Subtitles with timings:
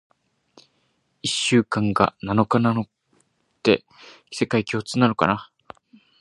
[1.21, 2.85] 一週間が七日なのっ
[3.61, 3.85] て、
[4.31, 5.51] 世界共通なのかな？